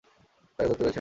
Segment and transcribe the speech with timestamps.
[0.59, 0.89] তাকে ধরতে পেরেছেন?